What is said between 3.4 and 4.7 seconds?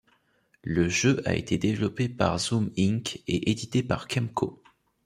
édité par Kemco.